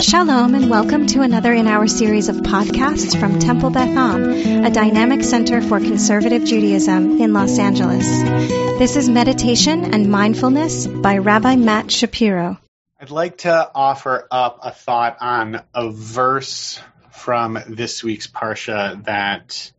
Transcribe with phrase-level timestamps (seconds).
[0.00, 4.70] Shalom and welcome to another in our series of podcasts from Temple Beth Am, a
[4.70, 8.06] dynamic center for conservative Judaism in Los Angeles.
[8.78, 12.56] This is Meditation and Mindfulness by Rabbi Matt Shapiro.
[12.98, 16.80] I'd like to offer up a thought on a verse
[17.10, 19.70] from this week's Parsha that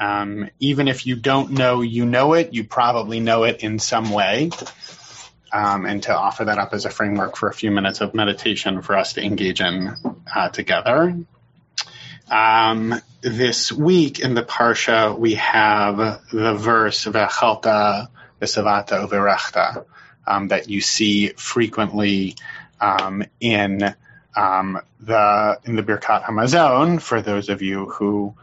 [0.00, 4.10] um, even if you don't know you know it, you probably know it in some
[4.10, 4.48] way
[5.52, 8.82] um, and to offer that up as a framework for a few minutes of meditation
[8.82, 9.94] for us to engage in
[10.34, 11.16] uh, together.
[12.30, 15.96] Um, this week in the Parsha, we have
[16.32, 18.08] the verse, V'achalta
[18.40, 19.84] v'savata uverachta,
[20.26, 22.36] um, that you see frequently
[22.80, 23.94] um, in
[24.36, 27.00] um, the in the Birkat Hamazon.
[27.00, 28.34] For those of you who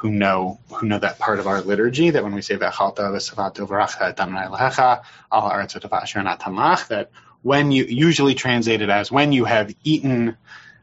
[0.00, 3.68] who know who know that part of our liturgy that when we say v'achalta v'savatu
[3.68, 7.10] v'racha etanai lehecha al haaretz that
[7.42, 10.36] when you usually translated as when you have eaten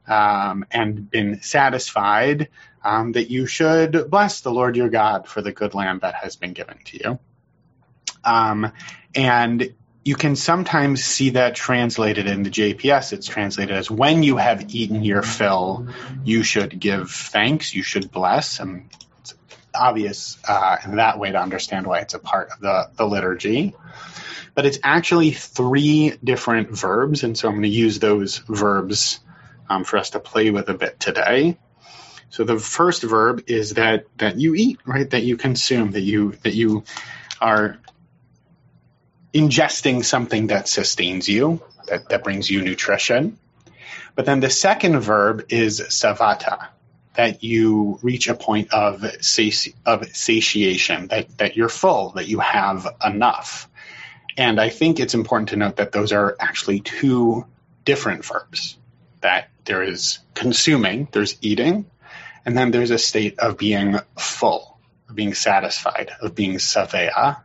[0.07, 2.49] um, and been satisfied
[2.83, 6.35] um, that you should bless the Lord your God for the good land that has
[6.35, 7.19] been given to you.
[8.23, 8.71] Um,
[9.15, 9.73] and
[10.05, 13.13] you can sometimes see that translated in the JPS.
[13.13, 15.87] It's translated as when you have eaten your fill,
[16.23, 18.59] you should give thanks, you should bless.
[18.59, 18.89] And
[19.77, 23.75] obvious uh, in that way to understand why it's a part of the, the liturgy.
[24.55, 29.19] But it's actually three different verbs, and so I'm going to use those verbs
[29.69, 31.57] um, for us to play with a bit today.
[32.29, 35.09] So the first verb is that that you eat, right?
[35.09, 36.83] That you consume, that you that you
[37.39, 37.77] are
[39.33, 43.37] ingesting something that sustains you, that, that brings you nutrition.
[44.15, 46.67] But then the second verb is savata,
[47.17, 52.39] that you reach a point of, sati- of satiation, that, that you're full, that you
[52.39, 53.67] have enough.
[54.37, 57.47] And I think it's important to note that those are actually two
[57.85, 58.77] different verbs.
[59.21, 61.89] That there is consuming, there's eating,
[62.45, 64.77] and then there's a state of being full,
[65.09, 67.41] of being satisfied, of being savea.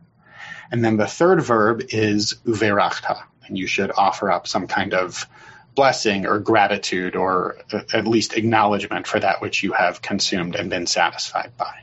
[0.71, 5.27] And then the third verb is uverachta, and you should offer up some kind of
[5.75, 7.57] blessing or gratitude or
[7.93, 11.79] at least acknowledgement for that which you have consumed and been satisfied by.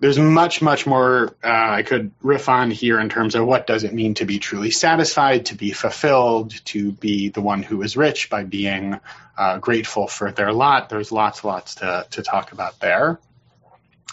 [0.00, 3.84] There's much, much more uh, I could riff on here in terms of what does
[3.84, 7.96] it mean to be truly satisfied, to be fulfilled, to be the one who is
[7.96, 9.00] rich by being
[9.38, 10.90] uh, grateful for their lot.
[10.90, 13.18] There's lots, lots to, to talk about there.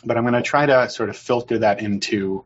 [0.05, 2.45] But I'm going to try to sort of filter that into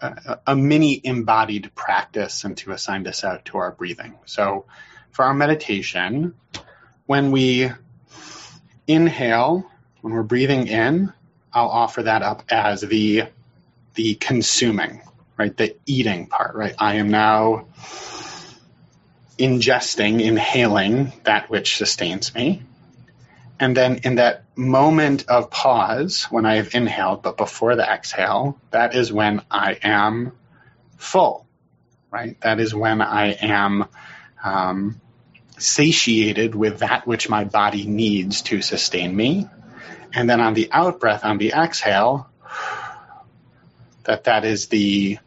[0.00, 4.14] a, mini embodied practice and to assign this out to our breathing.
[4.26, 4.66] So
[5.10, 6.34] for our meditation,
[7.06, 7.70] when we
[8.86, 11.12] inhale, when we're breathing in,
[11.52, 13.24] I'll offer that up as the
[13.94, 15.02] the consuming,
[15.36, 15.56] right?
[15.56, 16.74] The eating part, right?
[16.78, 17.66] I am now
[19.38, 22.62] ingesting, inhaling that which sustains me.
[23.60, 28.58] And then in that moment of pause, when I have inhaled, but before the exhale,
[28.70, 30.32] that is when I am
[30.96, 31.46] full,
[32.10, 32.40] right?
[32.40, 33.86] That is when I am
[34.42, 35.00] um,
[35.58, 39.48] satiated with that which my body needs to sustain me.
[40.12, 42.28] And then on the out breath, on the exhale,
[44.04, 45.18] that that is the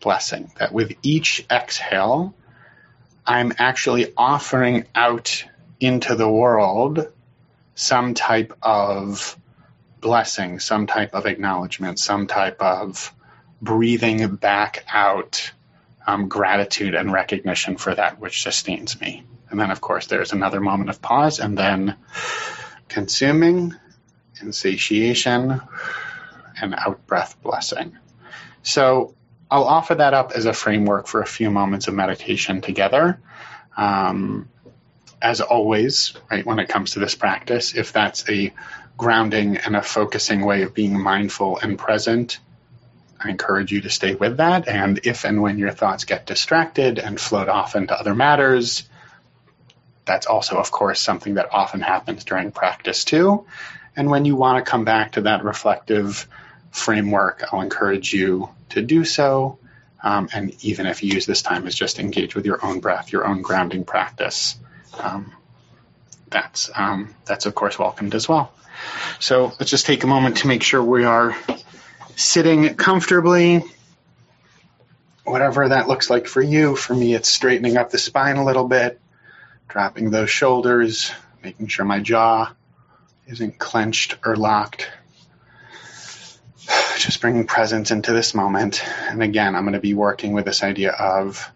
[0.00, 0.50] blessing.
[0.58, 2.34] That with each exhale,
[3.26, 5.44] I'm actually offering out
[5.80, 7.12] into the world
[7.74, 9.36] some type of
[10.00, 13.12] blessing, some type of acknowledgement, some type of
[13.60, 15.52] breathing back out
[16.06, 19.24] um, gratitude and recognition for that which sustains me.
[19.50, 21.96] And then, of course, there's another moment of pause, and then
[22.88, 23.74] consuming,
[24.40, 25.60] insatiation,
[26.60, 27.96] and out breath blessing.
[28.62, 29.14] So
[29.50, 33.20] I'll offer that up as a framework for a few moments of meditation together.
[33.76, 34.48] Um,
[35.22, 38.52] as always, right, when it comes to this practice, if that's a
[38.98, 42.38] grounding and a focusing way of being mindful and present,
[43.20, 44.66] I encourage you to stay with that.
[44.66, 48.88] And if and when your thoughts get distracted and float off into other matters,
[50.04, 53.46] that's also, of course, something that often happens during practice too.
[53.94, 56.26] And when you want to come back to that reflective
[56.72, 59.58] framework, I'll encourage you to do so.
[60.02, 63.12] Um, and even if you use this time as just engage with your own breath,
[63.12, 64.56] your own grounding practice
[64.98, 65.32] um,
[66.30, 68.52] that's um, that's of course welcomed as well.
[69.20, 71.36] So let's just take a moment to make sure we are
[72.16, 73.64] sitting comfortably.
[75.24, 76.74] Whatever that looks like for you.
[76.74, 79.00] For me, it's straightening up the spine a little bit,
[79.68, 81.12] dropping those shoulders,
[81.44, 82.52] making sure my jaw
[83.28, 84.90] isn't clenched or locked.
[86.98, 88.82] Just bringing presence into this moment.
[89.08, 91.48] And again, I'm going to be working with this idea of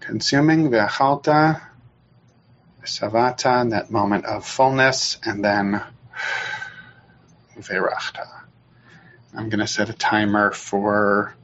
[0.00, 1.60] consuming v'achalta
[2.84, 5.82] Savata, that moment of fullness, and then
[7.58, 8.26] Virachta.
[9.34, 11.34] I'm going to set a timer for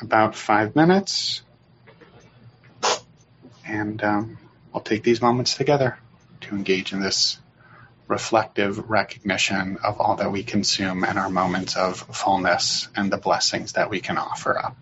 [0.00, 1.42] about five minutes,
[3.66, 4.38] and um,
[4.72, 5.98] we'll take these moments together
[6.42, 7.38] to engage in this
[8.06, 13.72] reflective recognition of all that we consume and our moments of fullness and the blessings
[13.72, 14.76] that we can offer up.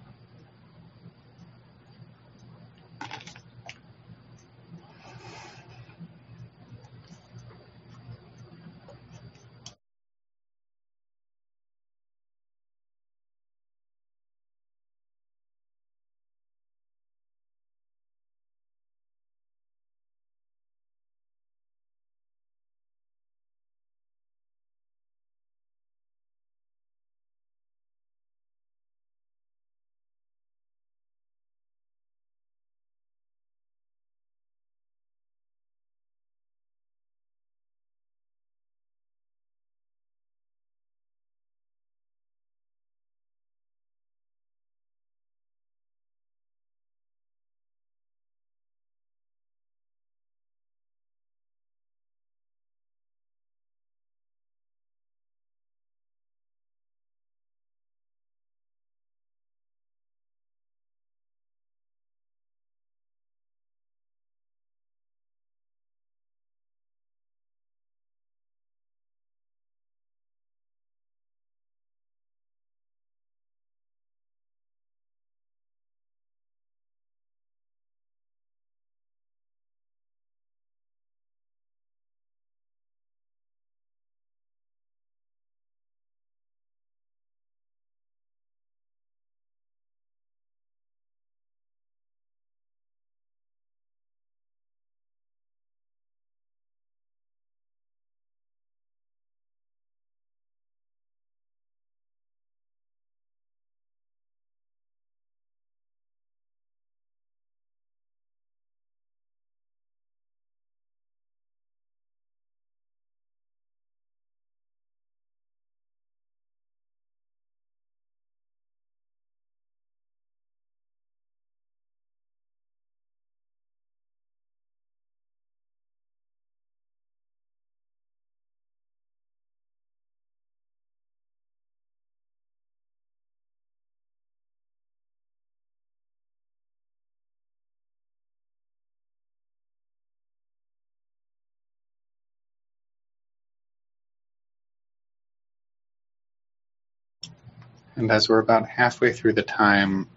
[147.96, 150.08] And as we're about halfway through the time,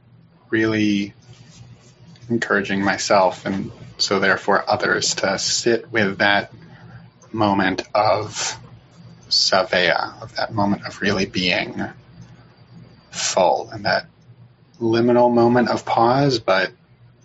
[0.49, 1.13] really
[2.29, 6.53] encouraging myself and so therefore others to sit with that
[7.31, 8.57] moment of
[9.29, 11.83] saveya, of that moment of really being
[13.11, 14.07] full and that
[14.79, 16.71] liminal moment of pause, but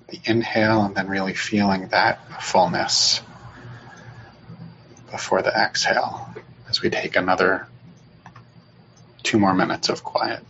[0.08, 3.20] the inhale and then really feeling that fullness
[5.10, 6.34] before the exhale
[6.68, 7.66] as we take another
[9.22, 10.44] two more minutes of quiet.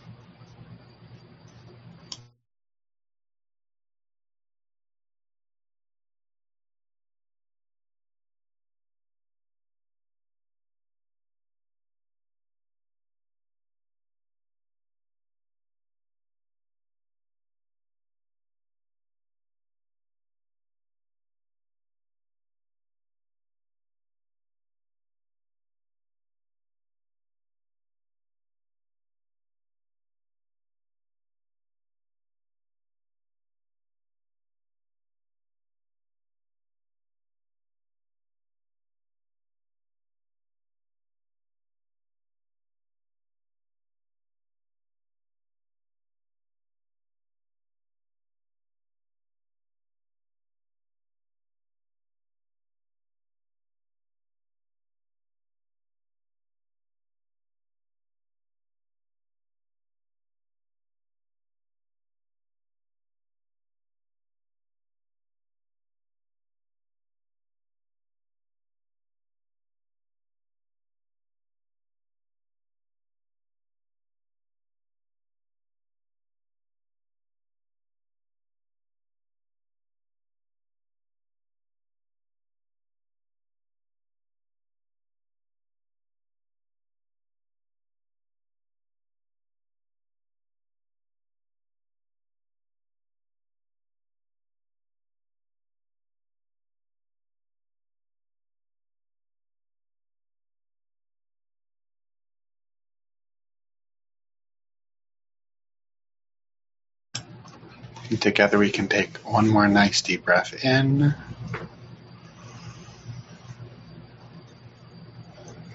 [108.11, 111.15] And together we can take one more nice deep breath in.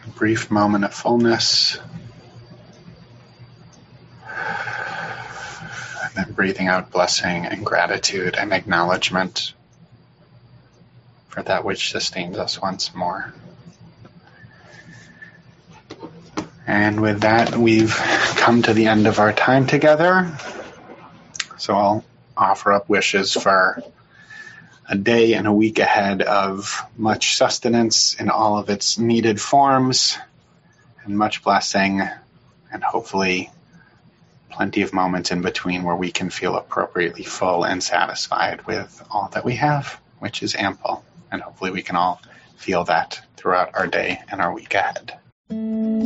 [0.04, 1.78] A brief moment of fullness.
[4.28, 9.54] And then breathing out blessing and gratitude and acknowledgement
[11.28, 13.32] for that which sustains us once more.
[16.66, 20.36] And with that, we've come to the end of our time together.
[21.56, 22.04] So I'll
[22.36, 23.82] offer up wishes for
[24.88, 30.18] a day and a week ahead of much sustenance in all of its needed forms
[31.04, 32.02] and much blessing
[32.72, 33.50] and hopefully
[34.50, 39.28] plenty of moments in between where we can feel appropriately full and satisfied with all
[39.32, 41.04] that we have, which is ample.
[41.30, 42.20] And hopefully we can all
[42.56, 45.18] feel that throughout our day and our week ahead.